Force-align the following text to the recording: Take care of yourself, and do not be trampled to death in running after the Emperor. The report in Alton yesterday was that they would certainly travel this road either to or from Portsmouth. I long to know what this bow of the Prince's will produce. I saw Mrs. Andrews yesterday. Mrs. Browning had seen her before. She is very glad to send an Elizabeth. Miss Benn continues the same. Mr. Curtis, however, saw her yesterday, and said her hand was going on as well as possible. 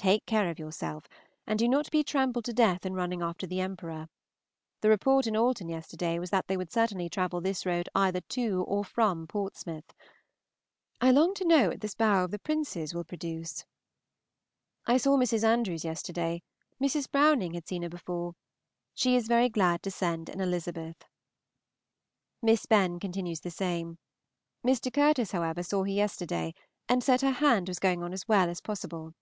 Take 0.00 0.26
care 0.26 0.48
of 0.48 0.60
yourself, 0.60 1.08
and 1.44 1.58
do 1.58 1.66
not 1.68 1.90
be 1.90 2.04
trampled 2.04 2.44
to 2.44 2.52
death 2.52 2.86
in 2.86 2.94
running 2.94 3.20
after 3.20 3.48
the 3.48 3.58
Emperor. 3.60 4.06
The 4.80 4.90
report 4.90 5.26
in 5.26 5.34
Alton 5.36 5.68
yesterday 5.68 6.20
was 6.20 6.30
that 6.30 6.46
they 6.46 6.56
would 6.56 6.70
certainly 6.72 7.08
travel 7.08 7.40
this 7.40 7.66
road 7.66 7.88
either 7.96 8.20
to 8.20 8.62
or 8.68 8.84
from 8.84 9.26
Portsmouth. 9.26 9.92
I 11.00 11.10
long 11.10 11.34
to 11.34 11.44
know 11.44 11.70
what 11.70 11.80
this 11.80 11.96
bow 11.96 12.22
of 12.22 12.30
the 12.30 12.38
Prince's 12.38 12.94
will 12.94 13.02
produce. 13.02 13.64
I 14.86 14.98
saw 14.98 15.16
Mrs. 15.16 15.42
Andrews 15.42 15.82
yesterday. 15.84 16.44
Mrs. 16.80 17.10
Browning 17.10 17.54
had 17.54 17.66
seen 17.66 17.82
her 17.82 17.88
before. 17.88 18.34
She 18.94 19.16
is 19.16 19.26
very 19.26 19.48
glad 19.48 19.82
to 19.82 19.90
send 19.90 20.28
an 20.28 20.40
Elizabeth. 20.40 21.02
Miss 22.40 22.66
Benn 22.66 23.00
continues 23.00 23.40
the 23.40 23.50
same. 23.50 23.98
Mr. 24.64 24.92
Curtis, 24.92 25.32
however, 25.32 25.64
saw 25.64 25.82
her 25.82 25.88
yesterday, 25.90 26.54
and 26.88 27.02
said 27.02 27.20
her 27.22 27.32
hand 27.32 27.66
was 27.66 27.80
going 27.80 28.04
on 28.04 28.12
as 28.12 28.28
well 28.28 28.48
as 28.48 28.60
possible. 28.60 29.14